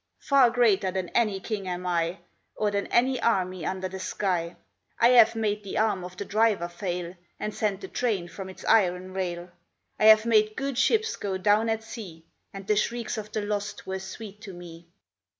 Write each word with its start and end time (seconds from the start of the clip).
Far 0.17 0.49
greater 0.49 0.89
than 0.89 1.09
any 1.09 1.39
king 1.39 1.67
am 1.67 1.85
I, 1.85 2.17
Or 2.55 2.71
than 2.71 2.87
any 2.87 3.21
army 3.21 3.67
under 3.67 3.87
the 3.87 3.99
sky. 3.99 4.55
I 4.99 5.09
have 5.09 5.35
made 5.35 5.63
the 5.63 5.77
arm 5.77 6.03
of 6.03 6.17
the 6.17 6.25
driver 6.25 6.67
fail, 6.67 7.13
And 7.39 7.53
sent 7.53 7.81
the 7.81 7.87
train 7.87 8.27
from 8.27 8.49
its 8.49 8.65
iron 8.65 9.13
rail. 9.13 9.51
I 9.99 10.05
have 10.05 10.25
made 10.25 10.55
good 10.55 10.79
ships 10.79 11.15
go 11.15 11.37
down 11.37 11.69
at 11.69 11.83
sea, 11.83 12.25
And 12.51 12.65
the 12.65 12.77
shrieks 12.77 13.19
of 13.19 13.31
the 13.31 13.43
lost 13.43 13.85
were 13.85 13.99
sweet 13.99 14.41
to 14.41 14.53
me. 14.55 14.87